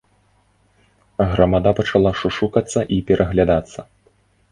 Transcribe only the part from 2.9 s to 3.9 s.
і пераглядацца.